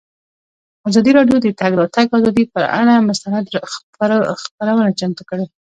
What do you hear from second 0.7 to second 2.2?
ازادي راډیو د د تګ راتګ